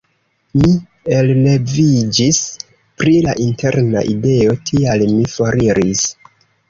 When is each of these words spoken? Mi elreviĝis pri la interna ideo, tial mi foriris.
Mi 0.61 0.69
elreviĝis 1.17 2.39
pri 3.01 3.13
la 3.27 3.35
interna 3.47 4.03
ideo, 4.15 4.57
tial 4.71 5.05
mi 5.13 5.33
foriris. 5.35 6.03